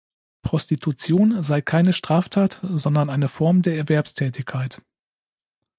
[0.41, 4.81] Prostitution sei keine Straftat, sondern eine Form der Erwerbstätigkeit.